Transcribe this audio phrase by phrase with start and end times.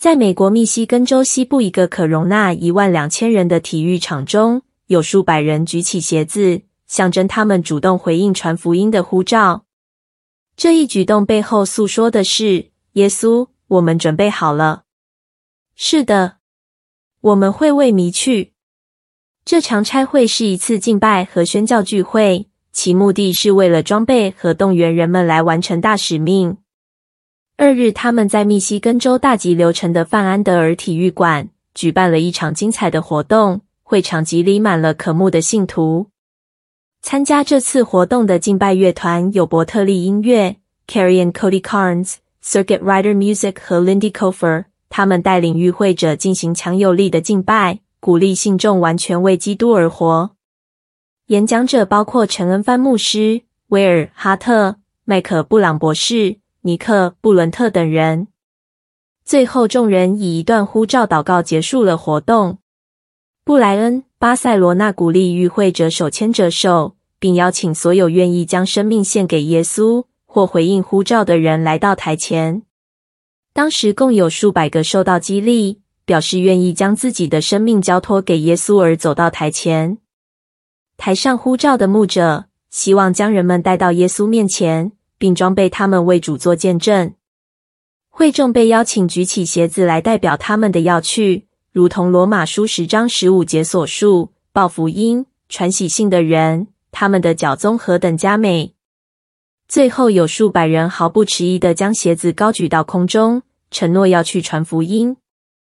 [0.00, 9.66] 在美国密西根州西部一个可容纳一万两千人的体育场中，有数百人举起鞋子，象征他们主动回应传福音的呼召。
[10.56, 14.84] 这一举动背后诉说的是：耶稣，我们准备好了。
[15.74, 16.38] 是的，
[17.20, 18.54] 我们会为迷去。
[19.44, 26.56] 这场差会是一次敬拜和宣教聚会，其目的是为了装备和动员人们来完成大使命。
[27.62, 36.06] 二日，他们在密西根州大吉流城的范安德尔体育馆举办了一场精彩的活动，会场挤里满了渴慕的信徒。
[37.02, 40.56] 参加这次活动的敬拜乐团有伯特利音乐、
[40.88, 50.30] Carrie and Cody Carnes、Circuit Rider Music 和 Lindy Kofer，他们带领与会者进行强有力的敬拜，鼓励信众完全为基督而活。
[51.26, 56.38] 演讲者包括陈恩范牧师、威尔·哈特、麦克·布朗博士。
[56.62, 58.28] 尼克·布伦特等人。
[59.24, 62.58] 最后，众人以一段呼召祷告结束了活动。
[63.44, 72.62] 布莱恩·巴塞罗那鼓励与会者手牵着手，并邀请所有愿意将生命献给耶稣或回应呼召的人来到台前。
[73.52, 79.98] 当时共有数百个受到激励，表示愿意将自己的生命交托给耶稣而走到台前。
[80.96, 84.92] 台上呼召的牧者希望将人们带到耶稣面前。
[85.20, 87.12] 并装备他们为主做见证。
[88.08, 98.72] 会众被邀请举起鞋子来代表他们的要去，如同罗马书十章十五节所述：报福音、传喜信的人，他们的脚踪何等佳美！
[99.68, 105.18] 最后有数百人毫不迟疑地将鞋子高举到空中，承诺要去传福音。